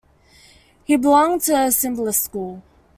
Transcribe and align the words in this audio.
He 0.83 0.95
belonged 0.95 1.41
to 1.41 1.51
the 1.51 1.69
Symbolist 1.69 2.23
school. 2.23 2.63